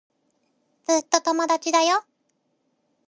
[0.87, 2.03] ずっと友達だよ。